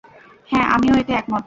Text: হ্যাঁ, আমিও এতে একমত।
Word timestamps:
হ্যাঁ, 0.49 0.65
আমিও 0.75 0.93
এতে 0.95 1.13
একমত। 1.13 1.39